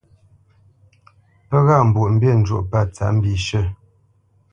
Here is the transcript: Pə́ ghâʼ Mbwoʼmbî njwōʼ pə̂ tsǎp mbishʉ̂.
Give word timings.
Pə́ 1.49 1.59
ghâʼ 1.67 1.83
Mbwoʼmbî 1.87 2.29
njwōʼ 2.39 2.63
pə̂ 2.71 2.81
tsǎp 2.93 3.09
mbishʉ̂. 3.15 3.63